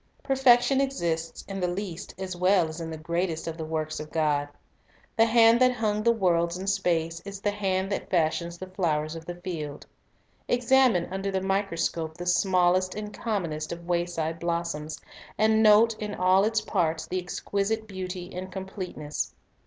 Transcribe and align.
Perfection 0.23 0.81
exists 0.81 1.43
in 1.47 1.59
the 1.59 1.67
least 1.67 2.15
as 2.17 2.35
well 2.35 2.67
as 2.67 2.81
in 2.81 2.89
the 2.89 2.97
perfection 2.97 3.03
greatest 3.03 3.47
of 3.47 3.55
the 3.55 3.65
works 3.65 3.99
of 3.99 4.09
God. 4.11 4.47
The 5.15 5.27
hand 5.27 5.59
that 5.61 5.73
hung 5.73 5.97
in 5.97 5.97
Little. 5.99 6.13
•1111 6.15 6.17
e 6.17 6.21
1• 6.21 6.29
1 6.41 6.47
Things 6.47 6.53
the 6.55 6.55
worlds 6.55 6.57
in 6.57 6.67
space 6.67 7.19
is 7.23 7.41
the 7.41 7.51
hand 7.51 7.91
that 7.91 8.09
fashions 8.09 8.57
the 8.57 8.65
flowers 8.65 9.15
of 9.15 9.25
the 9.27 9.35
field. 9.35 9.85
Examine 10.47 11.05
under 11.13 11.29
the 11.29 11.39
^microscope 11.41 12.15
the 12.15 12.25
smallest 12.25 12.95
and 12.95 13.13
commonest 13.13 13.71
of 13.71 13.85
wayside 13.85 14.39
blossoms, 14.39 14.99
and 15.37 15.61
note 15.61 15.93
in 15.99 16.15
all 16.15 16.45
its 16.45 16.61
parts 16.61 17.05
the 17.05 17.19
exquisite 17.21 17.85
beauty 17.87 18.33
and 18.33 18.51
complete 18.51 18.97
ness. 18.97 19.35